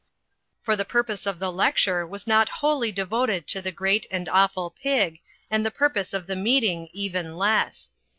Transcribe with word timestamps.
For 0.63 0.75
the 0.75 0.83
purpose 0.83 1.27
of 1.27 1.37
the 1.37 1.51
lecture 1.51 2.07
was 2.07 2.25
not 2.25 2.49
wholly 2.49 2.91
de 2.91 3.05
voted 3.05 3.45
to 3.49 3.61
the 3.61 3.71
great 3.71 4.07
and 4.09 4.27
awful 4.29 4.71
Pig, 4.71 5.19
and 5.51 5.63
the 5.63 5.69
purpose 5.69 6.11
of 6.11 6.25
the 6.25 6.35
meeting 6.35 6.89
even 6.91 7.37
less. 7.37 7.91